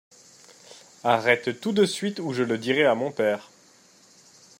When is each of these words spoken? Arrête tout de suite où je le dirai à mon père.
Arrête 1.03 1.59
tout 1.61 1.73
de 1.73 1.85
suite 1.85 2.17
où 2.19 2.33
je 2.33 2.41
le 2.41 2.57
dirai 2.57 2.85
à 2.85 2.95
mon 2.95 3.11
père. 3.11 3.51